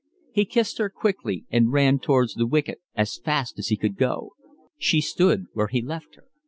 [0.31, 3.97] He kissed her quickly and ran towards the wicket as fast as he could.
[4.79, 6.25] She stood where he left her.